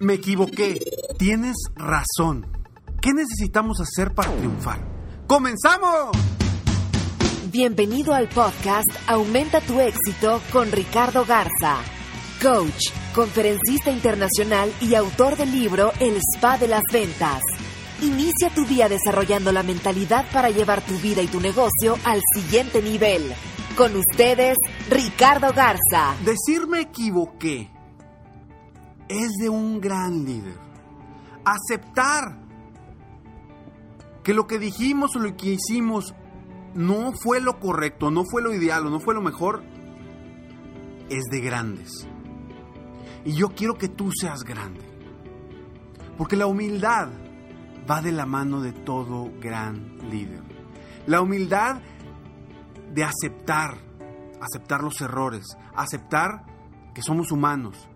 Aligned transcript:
Me 0.00 0.14
equivoqué. 0.14 0.80
Tienes 1.18 1.56
razón. 1.74 2.46
¿Qué 3.00 3.12
necesitamos 3.12 3.80
hacer 3.80 4.14
para 4.14 4.30
triunfar? 4.32 4.80
¡Comenzamos! 5.26 6.16
Bienvenido 7.50 8.14
al 8.14 8.28
podcast 8.28 8.88
Aumenta 9.08 9.60
tu 9.60 9.80
éxito 9.80 10.40
con 10.52 10.70
Ricardo 10.70 11.24
Garza, 11.24 11.78
coach, 12.42 12.90
conferencista 13.14 13.90
internacional 13.90 14.72
y 14.80 14.94
autor 14.94 15.36
del 15.36 15.50
libro 15.50 15.92
El 15.98 16.16
Spa 16.18 16.58
de 16.58 16.68
las 16.68 16.82
Ventas. 16.92 17.42
Inicia 18.02 18.50
tu 18.54 18.64
día 18.66 18.88
desarrollando 18.88 19.50
la 19.50 19.62
mentalidad 19.62 20.26
para 20.32 20.50
llevar 20.50 20.82
tu 20.82 20.96
vida 20.98 21.22
y 21.22 21.26
tu 21.26 21.40
negocio 21.40 21.96
al 22.04 22.20
siguiente 22.34 22.82
nivel. 22.82 23.32
Con 23.76 23.96
ustedes, 23.96 24.56
Ricardo 24.90 25.52
Garza. 25.52 26.14
Decir 26.24 26.66
me 26.68 26.82
equivoqué 26.82 27.77
es 29.08 29.32
de 29.40 29.48
un 29.48 29.80
gran 29.80 30.24
líder. 30.24 30.58
Aceptar 31.44 32.38
que 34.22 34.34
lo 34.34 34.46
que 34.46 34.58
dijimos 34.58 35.16
o 35.16 35.20
lo 35.20 35.36
que 35.36 35.54
hicimos 35.54 36.14
no 36.74 37.12
fue 37.12 37.40
lo 37.40 37.58
correcto, 37.58 38.10
no 38.10 38.24
fue 38.24 38.42
lo 38.42 38.54
ideal 38.54 38.86
o 38.86 38.90
no 38.90 39.00
fue 39.00 39.14
lo 39.14 39.22
mejor, 39.22 39.62
es 41.08 41.24
de 41.30 41.40
grandes. 41.40 42.06
Y 43.24 43.32
yo 43.32 43.48
quiero 43.54 43.76
que 43.78 43.88
tú 43.88 44.10
seas 44.12 44.44
grande. 44.44 44.80
Porque 46.16 46.36
la 46.36 46.46
humildad 46.46 47.08
va 47.90 48.02
de 48.02 48.12
la 48.12 48.26
mano 48.26 48.60
de 48.60 48.72
todo 48.72 49.30
gran 49.40 49.98
líder. 50.10 50.42
La 51.06 51.20
humildad 51.20 51.80
de 52.92 53.04
aceptar, 53.04 53.78
aceptar 54.40 54.82
los 54.82 55.00
errores, 55.00 55.46
aceptar 55.74 56.44
que 56.94 57.02
somos 57.02 57.32
humanos, 57.32 57.88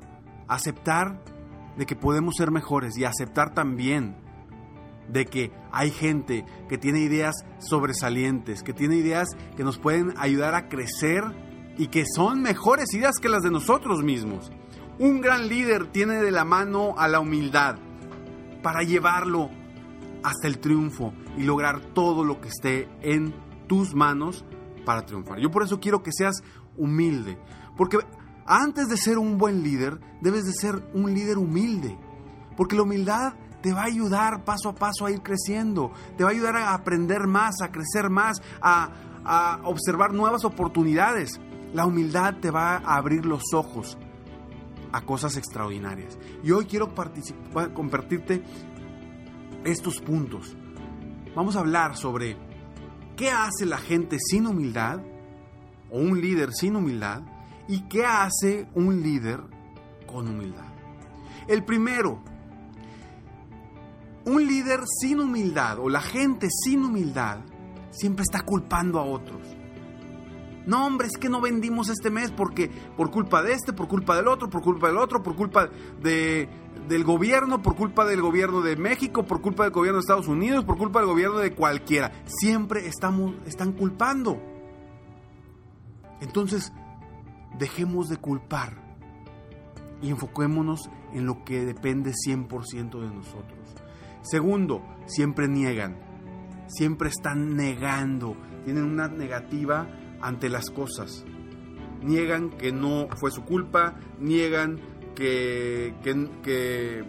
aceptar 0.48 1.23
de 1.77 1.87
que 1.87 1.97
podemos 1.97 2.35
ser 2.37 2.51
mejores 2.51 2.97
y 2.98 3.05
aceptar 3.05 3.55
también 3.55 4.17
de 5.09 5.27
que 5.27 5.53
hay 5.73 5.91
gente 5.91 6.45
que 6.69 6.79
tiene 6.79 7.01
ideas 7.01 7.34
sobresalientes, 7.59 8.62
que 8.62 8.72
tiene 8.72 8.97
ideas 8.97 9.28
que 9.56 9.65
nos 9.65 9.78
pueden 9.78 10.15
ayudar 10.16 10.55
a 10.55 10.69
crecer 10.69 11.25
y 11.77 11.89
que 11.89 12.05
son 12.06 12.43
mejores 12.43 12.93
ideas 12.94 13.16
que 13.21 13.28
las 13.28 13.43
de 13.43 13.50
nosotros 13.50 14.03
mismos. 14.03 14.50
Un 14.99 15.21
gran 15.21 15.49
líder 15.49 15.87
tiene 15.87 16.22
de 16.22 16.31
la 16.31 16.45
mano 16.45 16.95
a 16.99 17.09
la 17.09 17.21
humildad 17.21 17.77
para 18.62 18.83
llevarlo 18.83 19.50
hasta 20.22 20.47
el 20.47 20.59
triunfo 20.59 21.12
y 21.37 21.43
lograr 21.43 21.81
todo 21.81 22.25
lo 22.25 22.41
que 22.41 22.49
esté 22.49 22.89
en 23.00 23.34
tus 23.66 23.95
manos 23.95 24.45
para 24.84 25.05
triunfar. 25.05 25.41
Yo 25.41 25.50
por 25.50 25.62
eso 25.62 25.81
quiero 25.81 26.03
que 26.03 26.12
seas 26.12 26.43
humilde, 26.77 27.39
porque 27.77 27.99
antes 28.47 28.88
de 28.88 28.97
ser 28.97 29.19
un 29.19 29.38
buen 29.38 29.62
líder, 29.62 30.00
debes 30.20 30.44
de 30.44 30.53
ser 30.53 30.82
un 30.94 31.14
líder 31.14 31.38
humilde, 31.38 31.98
porque 32.56 32.76
la 32.76 32.82
humildad 32.82 33.34
te 33.62 33.72
va 33.72 33.82
a 33.82 33.86
ayudar 33.86 34.44
paso 34.44 34.69
a 34.69 34.75
paso 34.75 35.06
a 35.06 35.10
ir 35.10 35.22
creciendo, 35.22 35.92
te 36.16 36.25
va 36.25 36.30
a 36.30 36.32
ayudar 36.32 36.56
a 36.56 36.75
aprender 36.75 37.26
más, 37.26 37.62
a 37.62 37.70
crecer 37.70 38.10
más, 38.10 38.42
a, 38.60 38.91
observar 39.64 40.12
nuevas 40.12 40.44
oportunidades. 40.44 41.41
La 41.72 41.86
humildad 41.86 42.34
te 42.41 42.50
va 42.50 42.78
a 42.78 42.97
abrir 42.97 43.25
los 43.25 43.54
ojos 43.54 43.97
a 44.91 45.03
cosas 45.03 45.36
extraordinarias. 45.36 46.19
Y 46.42 46.50
hoy 46.50 46.66
quiero 46.66 46.92
compartirte 47.72 48.42
estos 49.64 50.00
puntos. 50.00 50.56
Vamos 51.36 51.54
a 51.54 51.60
hablar 51.60 51.97
sobre 51.97 52.36
qué 53.16 53.30
hace 53.30 53.64
la 53.64 53.78
gente 53.78 54.19
sin 54.19 54.48
humildad 54.48 55.00
o 55.88 55.98
un 55.98 56.20
líder 56.20 56.50
sin 56.53 56.74
humildad 56.74 57.22
¿Y 57.69 57.83
qué 57.83 58.05
hace 58.05 58.67
un 58.75 59.03
líder 59.03 59.41
con 60.06 60.28
humildad? 60.28 60.73
El 61.49 61.65
primero, 61.65 62.23
un 64.25 64.47
líder 64.47 64.81
sin 65.00 65.21
humildad 65.21 65.78
o 65.78 65.89
la 65.89 66.01
gente 66.01 66.49
sin 66.51 66.84
humildad 66.84 67.39
siempre 67.91 68.22
está 68.22 68.43
culpando 68.43 68.99
a 68.99 69.05
otros. 69.05 69.41
No, 70.67 70.87
hombre, 70.87 71.09
es 71.09 71.19
que 71.19 71.28
no 71.28 71.41
vendimos 71.41 71.89
este 71.89 72.11
mes 72.11 72.31
porque 72.31 72.71
por 72.97 73.11
culpa 73.11 73.43
de 73.43 73.53
este, 73.53 73.72
por 73.72 73.89
culpa 73.89 74.15
del 74.15 74.28
otro, 74.28 74.49
por 74.49 74.62
culpa 74.62 74.87
del 74.87 74.97
otro, 74.97 75.22
por 75.22 75.34
culpa 75.34 75.69
de, 76.01 76.49
del 76.89 77.05
gobierno, 77.05 77.62
por 77.62 77.75
culpa 77.75 78.05
del 78.05 78.22
gobierno 78.22 78.61
de 78.61 78.77
México, 78.77 79.25
por 79.25 79.41
culpa 79.41 79.65
del 79.65 79.72
gobierno 79.72 79.99
de 79.99 80.03
Estados 80.03 80.28
Unidos, 80.28 80.65
por 80.65 80.78
culpa 80.78 81.01
del 81.01 81.09
gobierno 81.09 81.39
de 81.39 81.53
cualquiera. 81.53 82.12
Siempre 82.27 82.87
estamos, 82.87 83.34
están 83.47 83.72
culpando. 83.72 84.41
Entonces, 86.21 86.72
dejemos 87.62 88.09
de 88.09 88.17
culpar 88.17 88.75
y 90.03 90.11
enfoquémonos 90.11 90.91
en 91.12 91.27
lo 91.27 91.45
que 91.45 91.65
depende 91.65 92.11
100% 92.11 93.00
de 93.00 93.15
nosotros. 93.15 93.77
Segundo, 94.23 94.83
siempre 95.06 95.47
niegan, 95.47 95.97
siempre 96.67 97.09
están 97.09 97.55
negando, 97.55 98.37
tienen 98.65 98.83
una 98.83 99.06
negativa 99.06 99.87
ante 100.21 100.49
las 100.49 100.71
cosas. 100.71 101.25
Niegan 102.03 102.51
que 102.51 102.72
no 102.72 103.06
fue 103.21 103.31
su 103.31 103.45
culpa, 103.45 103.95
niegan 104.19 104.81
que, 105.15 105.95
que, 106.03 106.28
que, 106.43 107.05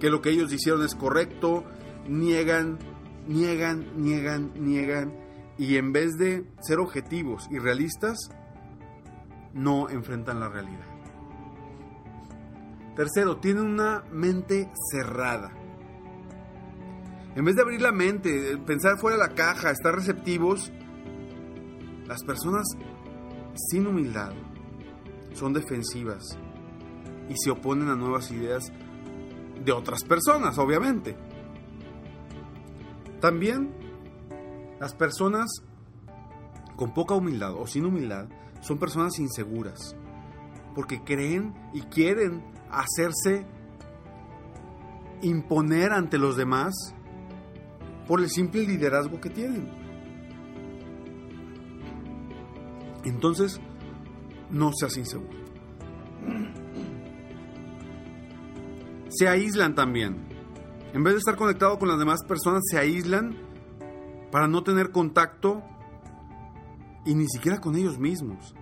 que 0.00 0.10
lo 0.10 0.20
que 0.20 0.30
ellos 0.30 0.52
hicieron 0.52 0.84
es 0.84 0.96
correcto, 0.96 1.62
niegan, 2.08 2.80
niegan, 3.28 3.86
niegan, 3.96 4.50
niegan. 4.58 5.14
Y 5.56 5.76
en 5.76 5.92
vez 5.92 6.18
de 6.18 6.44
ser 6.60 6.80
objetivos 6.80 7.46
y 7.48 7.60
realistas, 7.60 8.28
no 9.56 9.88
enfrentan 9.88 10.38
la 10.38 10.48
realidad. 10.48 10.84
Tercero, 12.94 13.38
tienen 13.38 13.64
una 13.64 14.04
mente 14.12 14.70
cerrada. 14.90 15.50
En 17.34 17.44
vez 17.44 17.56
de 17.56 17.62
abrir 17.62 17.80
la 17.80 17.92
mente, 17.92 18.56
pensar 18.66 18.98
fuera 18.98 19.16
de 19.16 19.28
la 19.28 19.34
caja, 19.34 19.70
estar 19.70 19.94
receptivos, 19.94 20.72
las 22.06 22.22
personas 22.24 22.66
sin 23.54 23.86
humildad 23.86 24.32
son 25.34 25.52
defensivas 25.52 26.38
y 27.28 27.34
se 27.36 27.50
oponen 27.50 27.88
a 27.88 27.96
nuevas 27.96 28.30
ideas 28.30 28.72
de 29.64 29.72
otras 29.72 30.04
personas, 30.04 30.56
obviamente. 30.58 31.16
También 33.20 33.74
las 34.80 34.94
personas 34.94 35.62
con 36.76 36.92
poca 36.92 37.14
humildad 37.14 37.54
o 37.54 37.66
sin 37.66 37.86
humildad 37.86 38.28
son 38.66 38.78
personas 38.78 39.18
inseguras, 39.20 39.94
porque 40.74 41.02
creen 41.04 41.54
y 41.72 41.82
quieren 41.82 42.42
hacerse 42.70 43.46
imponer 45.22 45.92
ante 45.92 46.18
los 46.18 46.36
demás 46.36 46.74
por 48.08 48.20
el 48.20 48.28
simple 48.28 48.66
liderazgo 48.66 49.20
que 49.20 49.30
tienen. 49.30 49.68
Entonces, 53.04 53.60
no 54.50 54.72
seas 54.72 54.96
inseguro. 54.96 55.36
Se 59.08 59.28
aíslan 59.28 59.76
también. 59.76 60.26
En 60.92 61.04
vez 61.04 61.14
de 61.14 61.18
estar 61.18 61.36
conectado 61.36 61.78
con 61.78 61.88
las 61.88 61.98
demás 61.98 62.24
personas, 62.24 62.62
se 62.68 62.78
aíslan 62.78 63.36
para 64.32 64.48
no 64.48 64.64
tener 64.64 64.90
contacto 64.90 65.62
y 67.06 67.14
ni 67.14 67.26
siquiera 67.28 67.60
con 67.60 67.76
ellos 67.76 67.98
mismos, 67.98 68.54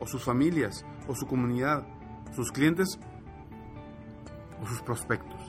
o 0.00 0.06
sus 0.06 0.22
familias, 0.22 0.84
o 1.08 1.14
su 1.14 1.26
comunidad, 1.26 1.86
sus 2.34 2.50
clientes 2.50 2.98
o 4.60 4.66
sus 4.66 4.82
prospectos. 4.82 5.40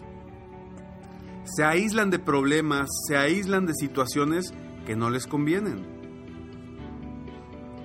Se 1.44 1.64
aíslan 1.64 2.10
de 2.10 2.20
problemas, 2.20 2.88
se 3.08 3.18
aíslan 3.18 3.66
de 3.66 3.74
situaciones 3.74 4.54
que 4.86 4.96
no 4.96 5.10
les 5.10 5.28
convienen. 5.28 5.86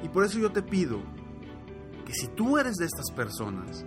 Y 0.02 0.08
por 0.08 0.24
eso 0.24 0.38
yo 0.38 0.52
te 0.52 0.62
pido 0.62 1.00
que 2.06 2.12
si 2.12 2.28
tú 2.28 2.58
eres 2.58 2.76
de 2.76 2.86
estas 2.86 3.10
personas, 3.10 3.84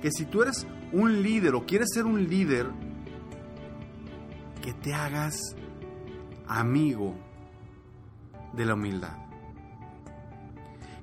que 0.00 0.10
si 0.10 0.26
tú 0.26 0.42
eres 0.42 0.66
un 0.92 1.22
líder 1.22 1.54
o 1.54 1.64
quieres 1.64 1.88
ser 1.94 2.04
un 2.04 2.28
líder, 2.28 2.70
que 4.60 4.72
te 4.74 4.92
hagas 4.92 5.36
amigo 6.46 7.14
de 8.52 8.66
la 8.66 8.74
humildad. 8.74 9.31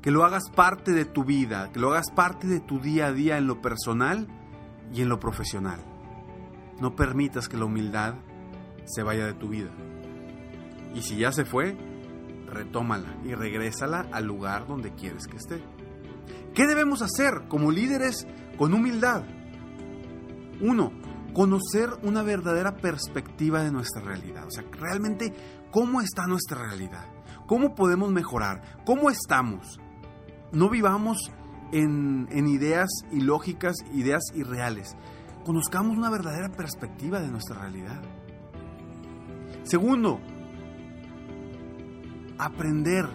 Que 0.01 0.11
lo 0.11 0.23
hagas 0.23 0.49
parte 0.49 0.91
de 0.91 1.05
tu 1.05 1.23
vida, 1.23 1.71
que 1.71 1.79
lo 1.79 1.91
hagas 1.91 2.11
parte 2.11 2.47
de 2.47 2.59
tu 2.59 2.79
día 2.79 3.07
a 3.07 3.11
día 3.11 3.37
en 3.37 3.47
lo 3.47 3.61
personal 3.61 4.27
y 4.93 5.01
en 5.01 5.09
lo 5.09 5.19
profesional. 5.19 5.83
No 6.79 6.95
permitas 6.95 7.49
que 7.49 7.57
la 7.57 7.65
humildad 7.65 8.15
se 8.85 9.03
vaya 9.03 9.25
de 9.25 9.33
tu 9.33 9.49
vida. 9.49 9.71
Y 10.93 11.01
si 11.01 11.17
ya 11.17 11.31
se 11.31 11.45
fue, 11.45 11.77
retómala 12.47 13.15
y 13.23 13.35
regrésala 13.35 14.07
al 14.11 14.25
lugar 14.25 14.67
donde 14.67 14.93
quieres 14.93 15.27
que 15.27 15.37
esté. 15.37 15.61
¿Qué 16.53 16.65
debemos 16.65 17.01
hacer 17.01 17.47
como 17.47 17.71
líderes 17.71 18.27
con 18.57 18.73
humildad? 18.73 19.23
Uno, 20.61 20.91
conocer 21.33 21.89
una 22.03 22.23
verdadera 22.23 22.77
perspectiva 22.77 23.63
de 23.63 23.71
nuestra 23.71 24.01
realidad. 24.01 24.45
O 24.47 24.51
sea, 24.51 24.63
realmente, 24.71 25.33
¿cómo 25.71 26.01
está 26.01 26.25
nuestra 26.27 26.67
realidad? 26.67 27.05
¿Cómo 27.47 27.75
podemos 27.75 28.11
mejorar? 28.11 28.61
¿Cómo 28.85 29.09
estamos? 29.09 29.79
No 30.51 30.69
vivamos 30.69 31.31
en, 31.71 32.47
ideas 32.47 32.89
ilógicas, 33.11 33.75
ideas 33.93 34.23
irreales. 34.33 34.95
Conozcamos 35.45 35.97
una 35.97 36.09
verdadera 36.09 36.49
perspectiva 36.49 37.19
de 37.19 37.29
nuestra 37.29 37.59
realidad. 37.61 38.01
Segundo, 39.63 40.19
aprender. 42.37 43.05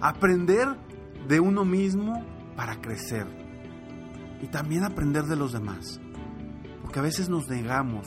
Aprender 0.00 0.68
de 1.28 1.40
uno 1.40 1.64
mismo 1.64 2.24
para 2.56 2.80
crecer. 2.80 3.26
Y 4.42 4.46
también 4.46 4.84
aprender 4.84 5.24
de 5.24 5.36
los 5.36 5.52
demás. 5.52 6.00
Porque 6.82 6.98
a 6.98 7.02
veces 7.02 7.28
nos 7.28 7.48
negamos 7.48 8.06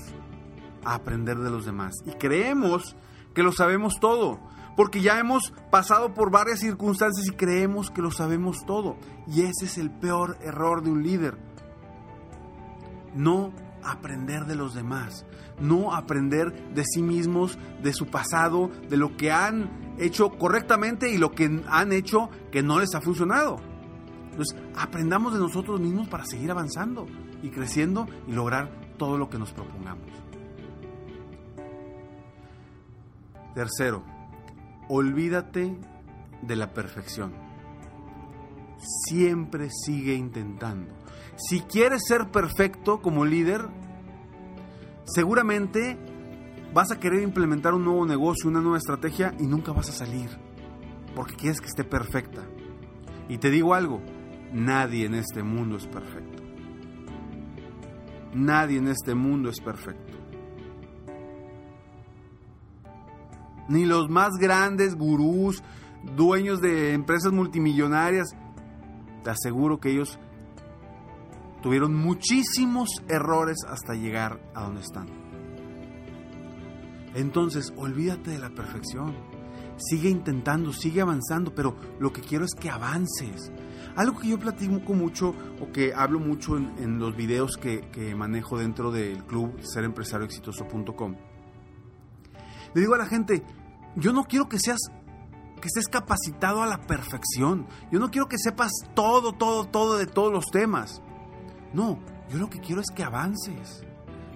a 0.84 0.96
aprender 0.96 1.38
de 1.38 1.52
los 1.52 1.66
demás. 1.66 1.94
Y 2.06 2.12
creemos 2.12 2.96
que 3.34 3.44
lo 3.44 3.52
sabemos 3.52 4.00
todo. 4.00 4.40
Porque 4.76 5.02
ya 5.02 5.20
hemos 5.20 5.54
pasado 5.70 6.14
por 6.14 6.32
varias 6.32 6.60
circunstancias 6.60 7.28
y 7.28 7.36
creemos 7.36 7.92
que 7.92 8.02
lo 8.02 8.12
sabemos 8.12 8.66
todo. 8.66 8.98
Y 9.28 9.42
ese 9.42 9.66
es 9.66 9.78
el 9.78 9.92
peor 9.92 10.38
error 10.42 10.84
de 10.84 10.92
un 10.92 11.04
líder. 11.04 11.38
No 13.16 13.54
aprender 13.84 14.46
de 14.46 14.56
los 14.56 14.74
demás. 14.74 15.26
No 15.60 15.94
aprender 15.94 16.74
de 16.74 16.84
sí 16.84 17.04
mismos, 17.04 17.60
de 17.84 17.94
su 17.94 18.08
pasado, 18.08 18.72
de 18.90 18.98
lo 18.98 19.16
que 19.16 19.32
han 19.32 19.96
hecho 20.00 20.32
correctamente 20.32 21.12
y 21.12 21.18
lo 21.18 21.32
que 21.32 21.62
han 21.68 21.92
hecho 21.92 22.30
que 22.52 22.64
no 22.64 22.80
les 22.80 22.96
ha 22.96 23.02
funcionado. 23.02 23.58
Entonces, 24.32 24.58
aprendamos 24.76 25.34
de 25.34 25.40
nosotros 25.40 25.80
mismos 25.80 26.08
para 26.08 26.26
seguir 26.26 26.50
avanzando 26.50 27.06
y 27.44 27.50
creciendo 27.50 28.08
y 28.28 28.32
lograr 28.32 28.72
todo 28.98 29.18
lo 29.18 29.30
que 29.30 29.38
nos 29.38 29.52
propongamos. 29.52 30.08
Tercero, 33.54 34.04
olvídate 34.96 35.76
de 36.44 36.56
la 36.56 36.72
perfección. 36.72 37.34
Siempre 39.08 39.70
sigue 39.72 40.14
intentando. 40.14 40.94
Si 41.36 41.62
quieres 41.62 42.04
ser 42.08 42.30
perfecto 42.30 43.02
como 43.02 43.26
líder, 43.26 43.68
seguramente 45.06 45.98
vas 46.74 46.92
a 46.92 47.00
querer 47.00 47.24
implementar 47.24 47.74
un 47.74 47.86
nuevo 47.86 48.06
negocio, 48.06 48.50
una 48.50 48.62
nueva 48.62 48.78
estrategia 48.78 49.34
y 49.40 49.48
nunca 49.48 49.72
vas 49.72 49.90
a 49.90 49.94
salir. 49.94 50.30
Porque 51.16 51.36
quieres 51.36 51.60
que 51.60 51.68
esté 51.68 51.84
perfecta. 51.84 52.44
Y 53.30 53.40
te 53.40 53.50
digo 53.50 53.74
algo, 53.74 54.00
nadie 54.52 55.06
en 55.06 55.16
este 55.16 55.42
mundo 55.42 55.78
es 55.78 55.88
perfecto. 55.88 56.44
Nadie 58.36 58.78
en 58.78 58.90
este 58.90 59.16
mundo 59.16 59.50
es 59.50 59.60
perfecto. 59.60 60.23
Ni 63.68 63.86
los 63.86 64.10
más 64.10 64.34
grandes 64.40 64.96
gurús, 64.96 65.64
dueños 66.16 66.60
de 66.62 66.94
empresas 66.94 67.32
multimillonarias, 67.32 68.36
te 69.24 69.30
aseguro 69.30 69.80
que 69.80 69.92
ellos 69.92 70.20
tuvieron 71.62 71.96
muchísimos 71.96 72.90
errores 73.08 73.58
hasta 73.68 73.96
llegar 73.96 74.40
a 74.54 74.64
donde 74.64 74.82
están. 74.82 75.08
Entonces, 77.16 77.74
olvídate 77.78 78.32
de 78.32 78.40
la 78.40 78.50
perfección. 78.50 79.16
Sigue 79.78 80.10
intentando, 80.10 80.72
sigue 80.74 81.02
avanzando, 81.02 81.54
pero 81.56 81.76
lo 82.00 82.12
que 82.12 82.22
quiero 82.22 82.46
es 82.46 82.54
que 82.54 82.70
avances. 82.70 83.52
Algo 83.96 84.20
que 84.20 84.30
yo 84.30 84.40
platico 84.40 84.94
mucho 84.94 85.34
o 85.62 85.72
que 85.72 85.94
hablo 85.94 86.20
mucho 86.20 86.58
en, 86.58 87.00
los 87.00 87.16
videos 87.16 87.58
que, 87.58 88.14
manejo 88.16 88.58
dentro 88.58 88.92
del 88.92 89.24
club 89.24 89.60
serempresarioexitoso.com. 89.62 91.16
Le 92.74 92.82
digo 92.82 92.96
a 92.96 92.98
la 92.98 93.06
gente, 93.06 93.44
yo 93.96 94.14
no 94.14 94.24
quiero 94.24 94.50
que 94.50 94.60
seas 94.60 94.80
que 95.62 95.68
estés 95.68 95.88
capacitado 95.88 96.62
a 96.62 96.68
la 96.68 96.82
perfección. 96.82 97.68
Yo 97.92 98.00
no 98.00 98.12
quiero 98.12 98.28
que 98.28 98.38
sepas 98.38 98.72
todo, 98.94 99.34
todo, 99.34 99.66
todo 99.66 99.98
de 99.98 100.08
todos 100.08 100.32
los 100.32 100.46
temas. 100.48 101.02
No, 101.74 102.00
yo 102.30 102.38
lo 102.38 102.50
que 102.50 102.60
quiero 102.60 102.82
es 102.82 102.88
que 102.94 103.04
avances. 103.04 103.84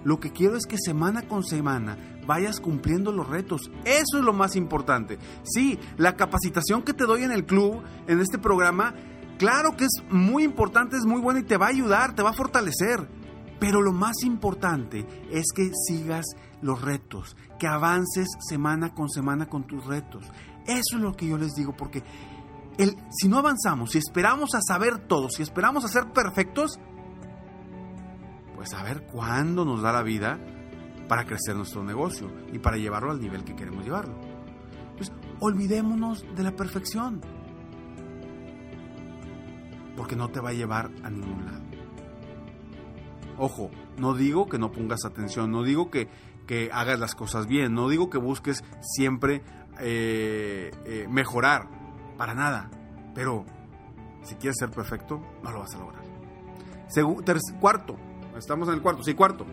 Lo 0.04 0.20
que 0.20 0.32
quiero 0.32 0.56
es 0.56 0.64
que 0.64 0.76
semana 0.78 1.22
con 1.22 1.44
semana 1.44 1.98
vayas 2.26 2.60
cumpliendo 2.60 3.12
los 3.12 3.28
retos. 3.28 3.70
Eso 3.84 4.18
es 4.18 4.24
lo 4.24 4.32
más 4.32 4.56
importante. 4.56 5.18
Sí, 5.42 5.78
la 5.96 6.16
capacitación 6.16 6.82
que 6.82 6.94
te 6.94 7.04
doy 7.04 7.24
en 7.24 7.32
el 7.32 7.44
club, 7.44 7.82
en 8.06 8.20
este 8.20 8.38
programa, 8.38 8.94
Claro 9.38 9.76
que 9.76 9.84
es 9.84 10.02
muy 10.10 10.42
importante, 10.42 10.96
es 10.96 11.04
muy 11.04 11.20
bueno 11.20 11.38
y 11.38 11.44
te 11.44 11.56
va 11.56 11.66
a 11.66 11.70
ayudar, 11.70 12.14
te 12.14 12.22
va 12.22 12.30
a 12.30 12.34
fortalecer. 12.34 13.08
Pero 13.60 13.80
lo 13.80 13.92
más 13.92 14.22
importante 14.24 15.06
es 15.30 15.46
que 15.54 15.70
sigas 15.86 16.26
los 16.60 16.82
retos, 16.82 17.36
que 17.58 17.66
avances 17.66 18.28
semana 18.40 18.94
con 18.94 19.08
semana 19.08 19.46
con 19.46 19.64
tus 19.64 19.84
retos. 19.86 20.24
Eso 20.66 20.96
es 20.96 21.00
lo 21.00 21.14
que 21.14 21.26
yo 21.26 21.38
les 21.38 21.54
digo, 21.54 21.76
porque 21.76 22.02
el, 22.78 22.96
si 23.10 23.28
no 23.28 23.38
avanzamos, 23.38 23.92
si 23.92 23.98
esperamos 23.98 24.54
a 24.54 24.60
saber 24.60 24.98
todo, 24.98 25.28
si 25.30 25.42
esperamos 25.42 25.84
a 25.84 25.88
ser 25.88 26.12
perfectos, 26.12 26.78
pues 28.54 28.72
a 28.74 28.82
ver 28.82 29.06
cuándo 29.06 29.64
nos 29.64 29.82
da 29.82 29.92
la 29.92 30.02
vida 30.02 30.38
para 31.08 31.24
crecer 31.24 31.56
nuestro 31.56 31.82
negocio 31.82 32.30
y 32.52 32.58
para 32.58 32.76
llevarlo 32.76 33.10
al 33.10 33.20
nivel 33.20 33.44
que 33.44 33.56
queremos 33.56 33.84
llevarlo. 33.84 34.14
Pues 34.96 35.12
olvidémonos 35.40 36.24
de 36.34 36.42
la 36.42 36.52
perfección 36.52 37.20
porque 39.98 40.14
no 40.14 40.28
te 40.28 40.38
va 40.38 40.50
a 40.50 40.52
llevar 40.52 40.90
a 41.02 41.10
ningún 41.10 41.44
lado. 41.44 41.62
Ojo, 43.36 43.70
no 43.98 44.14
digo 44.14 44.48
que 44.48 44.58
no 44.58 44.70
pongas 44.70 45.04
atención, 45.04 45.50
no 45.50 45.64
digo 45.64 45.90
que, 45.90 46.08
hagas 46.72 46.98
las 46.98 47.14
cosas 47.14 47.46
bien, 47.46 47.74
no 47.74 47.88
digo 47.88 48.10
que 48.10 48.18
busques 48.18 48.64
siempre 48.80 49.42
eh, 49.80 50.70
eh, 50.84 51.06
mejorar, 51.08 51.68
para 52.16 52.34
nada, 52.34 52.70
pero 53.14 53.44
si 54.22 54.34
quieres 54.34 54.56
ser 54.58 54.70
perfecto, 54.70 55.20
no 55.42 55.52
lo 55.52 55.60
vas 55.60 55.74
a 55.74 55.78
lograr. 55.78 56.02
cuarto, 57.60 57.96
estamos 58.36 58.68
en 58.68 58.74
el 58.74 58.82
cuarto, 58.82 59.02
sí, 59.02 59.14
cuarto. 59.14 59.46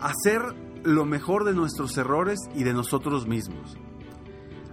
Hacer 0.00 0.42
lo 0.84 1.04
mejor 1.04 1.44
de 1.44 1.52
nuestros 1.52 1.96
errores 1.98 2.38
y 2.54 2.64
de 2.64 2.72
nosotros 2.72 3.26
mismos. 3.26 3.76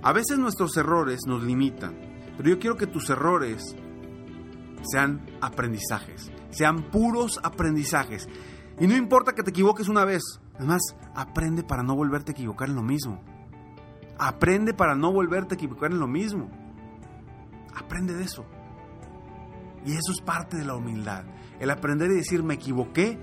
A 0.02 0.14
veces 0.14 0.38
nuestros 0.38 0.76
errores 0.78 1.22
nos 1.28 1.44
limitan, 1.44 1.96
pero 2.38 2.50
yo 2.50 2.60
quiero 2.60 2.76
que 2.76 2.88
tus 2.88 3.10
errores 3.10 3.76
sean 4.84 5.26
aprendizajes, 5.42 6.32
sean 6.50 6.90
puros 6.92 7.40
aprendizajes. 7.44 8.28
Y 8.80 8.88
no 8.88 8.96
importa 8.96 9.34
que 9.34 9.44
te 9.44 9.52
equivoques 9.52 9.88
una 9.88 10.06
vez, 10.06 10.42
además, 10.56 10.82
aprende 11.16 11.64
para 11.64 11.84
no 11.84 11.96
volverte 11.96 12.32
a 12.32 12.34
equivocar 12.34 12.70
en 12.70 12.76
lo 12.76 12.84
mismo. 12.84 13.22
Aprende 14.18 14.74
para 14.74 14.96
no 14.96 15.12
volverte 15.12 15.56
a 15.56 15.58
equivocar 15.58 15.92
en 15.92 16.00
lo 16.00 16.08
mismo. 16.08 16.50
Aprende 17.76 18.14
de 18.14 18.24
eso. 18.24 18.46
Y 19.86 19.92
eso 19.92 20.12
es 20.12 20.22
parte 20.22 20.58
de 20.58 20.66
la 20.66 20.76
humildad. 20.76 21.26
El 21.60 21.70
aprender 21.70 22.12
y 22.12 22.16
decir, 22.16 22.44
me 22.44 22.56
equivoqué, 22.56 23.18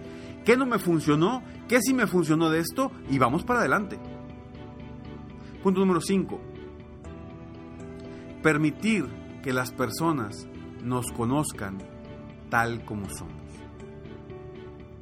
qué 0.45 0.57
no 0.57 0.67
me 0.67 0.79
funcionó, 0.79 1.43
qué 1.69 1.81
sí 1.81 1.95
me 1.95 2.07
funcionó 2.07 2.51
de 2.51 2.61
esto, 2.61 2.91
y 3.09 3.19
vamos 3.19 3.45
para 3.45 3.61
adelante. 3.61 3.99
Punto 5.63 5.81
número 5.81 6.01
5. 6.01 6.41
Permitir 8.43 9.07
que 9.43 9.53
las 9.53 9.73
personas 9.73 10.49
nos 10.83 11.11
conozcan 11.13 11.79
tal 12.49 12.85
como 12.85 13.09
somos. 13.11 13.35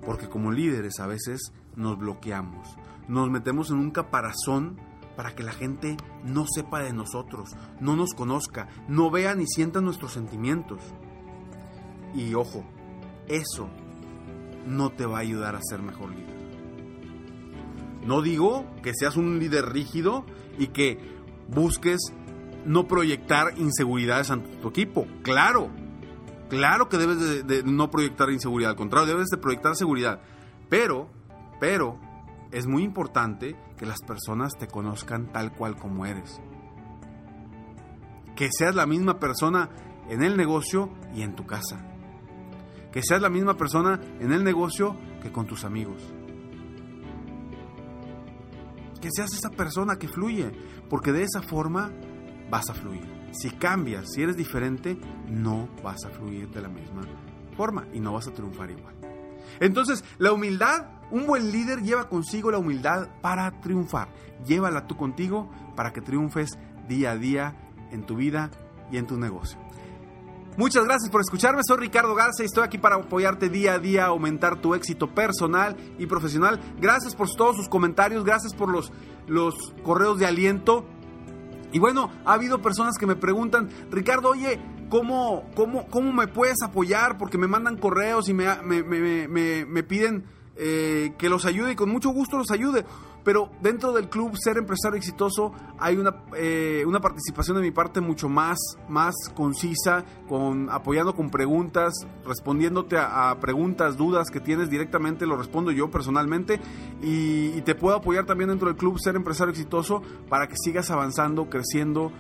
Porque 0.04 0.28
como 0.28 0.50
líderes 0.50 1.00
a 1.00 1.06
veces 1.06 1.52
nos 1.78 1.97
bloqueamos, 1.97 2.76
nos 3.06 3.30
metemos 3.30 3.70
en 3.70 3.78
un 3.78 3.90
caparazón 3.90 4.76
para 5.16 5.35
que 5.35 5.42
la 5.42 5.52
gente 5.52 5.97
no 6.23 6.44
sepa 6.47 6.80
de 6.80 6.92
nosotros, 6.92 7.50
no 7.80 7.97
nos 7.97 8.14
conozca, 8.14 8.68
no 8.87 9.11
vea 9.11 9.35
ni 9.35 9.47
sienta 9.47 9.80
nuestros 9.80 10.12
sentimientos. 10.12 10.80
Y 12.14 12.35
ojo, 12.35 12.64
eso 13.26 13.68
no 14.66 14.90
te 14.90 15.06
va 15.06 15.18
a 15.18 15.23
ayudar 15.23 15.56
a 15.56 15.62
ser 15.62 15.82
mejor 15.82 16.11
líder. 16.11 16.38
No 18.04 18.23
digo 18.23 18.64
que 18.82 18.92
seas 18.94 19.16
un 19.16 19.38
líder 19.38 19.66
rígido 19.73 20.25
y 20.58 20.68
que 20.68 20.99
busques 21.49 22.12
no 22.64 22.87
proyectar 22.87 23.58
inseguridades 23.58 24.30
ante 24.30 24.56
tu 24.56 24.68
equipo. 24.68 25.06
Claro, 25.23 25.70
claro 26.49 26.88
que 26.88 26.97
debes 26.97 27.18
de, 27.18 27.42
de 27.42 27.62
no 27.64 27.90
proyectar 27.90 28.30
inseguridad, 28.30 28.70
al 28.70 28.76
contrario, 28.76 29.14
debes 29.14 29.30
de 29.30 29.38
proyectar 29.38 29.75
seguridad. 29.75 30.20
Pero, 30.68 31.08
pero, 31.61 31.99
es 32.50 32.67
muy 32.67 32.83
importante 32.83 33.57
que 33.77 33.87
las 33.87 34.00
personas 34.00 34.57
te 34.59 34.69
conozcan 34.69 35.33
tal 35.33 35.53
cual 35.53 35.77
como 35.77 36.07
eres. 36.07 36.41
Que 38.35 38.49
seas 38.50 38.75
la 38.75 38.87
misma 38.87 39.19
persona 39.19 39.69
en 40.09 40.23
el 40.23 40.37
negocio 40.37 40.91
y 41.15 41.23
en 41.23 41.35
tu 41.35 41.47
casa. 41.47 41.85
Que 42.93 43.03
seas 43.03 43.21
la 43.21 43.29
misma 43.29 43.57
persona 43.57 44.00
en 44.21 44.33
el 44.33 44.45
negocio 44.45 44.97
que 45.23 45.31
con 45.31 45.47
tus 45.47 45.65
amigos. 45.65 46.03
Que 49.00 49.11
seas 49.15 49.33
esa 49.35 49.50
persona 49.50 49.97
que 49.97 50.09
fluye, 50.09 50.50
porque 50.88 51.12
de 51.12 51.25
esa 51.25 51.43
forma 51.43 51.93
vas 52.50 52.71
a 52.71 52.75
fluir. 52.75 53.07
Si 53.33 53.50
cambias, 53.50 54.07
si 54.12 54.23
eres 54.23 54.37
diferente, 54.37 54.99
no 55.29 55.69
vas 55.83 56.05
a 56.07 56.11
fluir 56.11 56.49
de 56.49 56.62
la 56.62 56.69
misma 56.69 57.03
forma 57.57 57.87
y 57.93 58.00
no 58.00 58.12
vas 58.12 58.27
a 58.27 58.33
triunfar 58.33 58.71
igual. 58.71 58.95
Entonces, 59.61 60.05
la 60.19 60.33
humildad, 60.33 60.98
un 61.11 61.27
buen 61.27 61.50
líder 61.53 61.83
lleva 61.83 62.09
consigo 62.09 62.50
la 62.50 62.59
humildad 62.59 63.09
para 63.21 63.61
triunfar. 63.61 64.09
Llévala 64.47 64.87
tú 64.87 64.97
contigo 64.97 65.50
para 65.75 65.93
que 65.93 66.00
triunfes 66.00 66.59
día 66.87 67.12
a 67.12 67.17
día 67.17 67.55
en 67.91 68.05
tu 68.05 68.17
vida 68.17 68.50
y 68.91 68.99
en 68.99 69.07
tu 69.07 69.17
negocio. 69.17 69.59
Muchas 70.57 70.85
gracias 70.85 71.09
por 71.09 71.21
escucharme, 71.21 71.62
soy 71.65 71.77
Ricardo 71.77 72.17
Garza 72.17 72.43
y 72.43 72.47
estoy 72.47 72.65
aquí 72.65 72.79
para 72.79 72.97
apoyarte 72.97 73.49
día 73.49 73.75
a 73.75 73.79
día, 73.79 74.07
aumentar 74.07 74.61
tu 74.61 74.75
éxito 74.75 75.15
personal 75.15 75.77
y 75.99 76.07
profesional. 76.07 76.59
Gracias 76.81 77.15
por 77.15 77.31
todos 77.31 77.55
sus 77.55 77.69
comentarios, 77.69 78.25
gracias 78.25 78.55
por 78.55 78.69
los, 78.69 78.93
los 79.29 79.55
correos 79.85 80.19
de 80.19 80.27
aliento. 80.27 80.85
Y 81.71 81.79
bueno, 81.79 82.11
ha 82.25 82.33
habido 82.33 82.61
personas 82.61 82.97
que 82.99 83.07
me 83.07 83.15
preguntan, 83.15 83.69
Ricardo, 83.93 84.31
oye, 84.31 84.59
¿cómo, 84.88 85.45
cómo, 85.55 85.87
cómo 85.87 86.12
me 86.12 86.27
puedes 86.27 86.61
apoyar? 86.65 87.19
Porque 87.19 87.38
me 87.38 87.47
mandan 87.47 87.77
correos 87.77 88.29
y 88.29 88.35
me, 88.35 88.49
me, 88.62 88.83
me, 88.83 89.65
me 89.65 89.83
piden 89.85 90.25
eh, 90.61 91.12
que 91.17 91.29
los 91.29 91.45
ayude 91.45 91.73
y 91.73 91.77
con 91.77 91.88
mucho 91.88 92.11
gusto 92.11 92.37
los 92.37 92.50
ayude. 92.50 92.85
Pero 93.25 93.50
dentro 93.61 93.93
del 93.93 94.09
club 94.09 94.37
Ser 94.37 94.57
Empresario 94.57 94.97
Exitoso 94.97 95.53
hay 95.79 95.97
una, 95.97 96.23
eh, 96.37 96.83
una 96.87 97.00
participación 97.00 97.57
de 97.57 97.62
mi 97.62 97.71
parte 97.71 98.00
mucho 98.00 98.29
más, 98.29 98.59
más 98.88 99.15
concisa, 99.35 100.05
con, 100.29 100.69
apoyando 100.71 101.15
con 101.15 101.31
preguntas, 101.31 101.93
respondiéndote 102.25 102.97
a, 102.99 103.37
preguntas, 103.41 103.97
dudas 103.97 104.31
que 104.31 104.41
tienes 104.41 104.71
directamente, 104.71 105.27
lo 105.27 105.37
respondo 105.37 105.71
yo 105.71 105.91
personalmente 105.91 106.61
y, 107.03 107.49
y 107.57 107.62
te 107.62 107.75
puedo 107.75 107.97
apoyar 107.97 108.25
también 108.25 108.50
dentro 108.50 108.69
del 108.69 108.77
club 108.77 108.99
Ser 108.99 109.15
Empresario 109.15 109.53
Exitoso 109.53 110.03
para 110.29 110.49
que 110.49 110.57
sigas 110.57 110.91
avanzando, 110.91 111.50
creciendo 111.50 112.12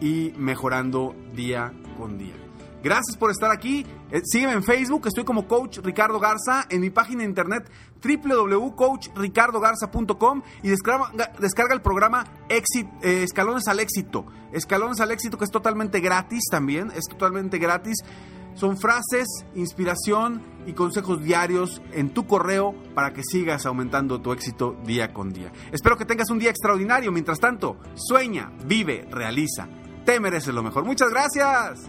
y 0.00 0.32
mejorando 0.36 1.14
día 1.34 1.72
con 1.96 2.18
día. 2.18 2.49
Gracias 2.82 3.16
por 3.16 3.30
estar 3.30 3.50
aquí. 3.50 3.86
Eh, 4.10 4.20
sígueme 4.24 4.54
en 4.54 4.62
Facebook, 4.62 5.06
estoy 5.06 5.24
como 5.24 5.46
Coach 5.46 5.78
Ricardo 5.82 6.18
Garza, 6.18 6.64
en 6.68 6.80
mi 6.80 6.90
página 6.90 7.20
de 7.20 7.28
internet 7.28 7.70
www.coachricardogarza.com 8.02 10.42
y 10.62 10.68
descarga, 10.68 11.74
el 11.74 11.82
programa 11.82 12.24
eh, 12.48 12.62
Escalones 13.22 13.68
al 13.68 13.80
Éxito. 13.80 14.24
Escalones 14.52 15.00
al 15.00 15.10
Éxito 15.10 15.38
que 15.38 15.44
es 15.44 15.50
totalmente 15.50 16.00
gratis 16.00 16.44
también, 16.50 16.90
es 16.94 17.04
totalmente 17.04 17.58
gratis. 17.58 17.98
Son 18.54 18.76
frases, 18.76 19.26
inspiración 19.54 20.42
y 20.66 20.72
consejos 20.72 21.22
diarios 21.22 21.80
en 21.92 22.10
tu 22.10 22.26
correo 22.26 22.74
para 22.94 23.12
que 23.12 23.22
sigas 23.22 23.64
aumentando 23.64 24.20
tu 24.20 24.32
éxito 24.32 24.76
día 24.84 25.12
con 25.12 25.32
día. 25.32 25.52
Espero 25.72 25.96
que 25.96 26.04
tengas 26.04 26.30
un 26.30 26.38
día 26.38 26.50
extraordinario. 26.50 27.12
Mientras 27.12 27.38
tanto, 27.38 27.76
sueña, 27.94 28.52
vive, 28.66 29.06
realiza. 29.10 29.68
Te 30.04 30.20
mereces 30.20 30.52
lo 30.52 30.62
mejor. 30.62 30.84
Muchas 30.84 31.10
gracias. 31.10 31.88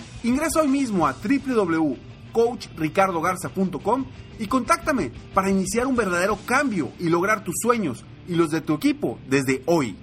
Ingresa 0.23 0.61
hoy 0.61 0.67
mismo 0.67 1.07
a 1.07 1.13
www.coachricardogarza.com 1.13 4.05
y 4.39 4.47
contáctame 4.47 5.11
para 5.33 5.49
iniciar 5.49 5.87
un 5.87 5.95
verdadero 5.95 6.37
cambio 6.45 6.91
y 6.99 7.09
lograr 7.09 7.43
tus 7.43 7.55
sueños 7.61 8.05
y 8.27 8.35
los 8.35 8.51
de 8.51 8.61
tu 8.61 8.75
equipo 8.75 9.17
desde 9.27 9.63
hoy. 9.65 9.97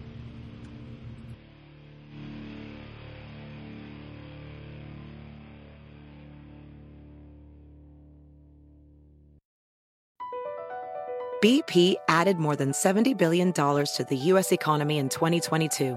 BP 11.41 11.99
added 12.09 12.39
more 12.39 12.57
than 12.57 12.73
$70 12.73 13.17
billion 13.17 13.53
to 13.53 14.07
the 14.09 14.17
U.S. 14.33 14.51
economy 14.51 14.99
in 14.99 15.09
2022 15.09 15.97